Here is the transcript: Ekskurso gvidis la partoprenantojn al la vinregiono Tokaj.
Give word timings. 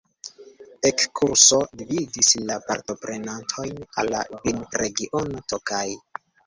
Ekskurso 0.89 1.59
gvidis 1.83 2.31
la 2.51 2.57
partoprenantojn 2.71 3.79
al 4.05 4.13
la 4.17 4.27
vinregiono 4.49 5.49
Tokaj. 5.55 5.89